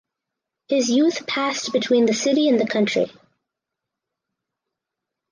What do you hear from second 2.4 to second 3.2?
and the country.